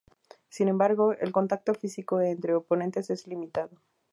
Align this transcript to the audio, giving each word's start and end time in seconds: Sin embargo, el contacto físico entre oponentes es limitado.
Sin 0.49 0.67
embargo, 0.67 1.13
el 1.13 1.31
contacto 1.31 1.75
físico 1.75 2.19
entre 2.21 2.55
oponentes 2.55 3.11
es 3.11 3.27
limitado. 3.27 3.69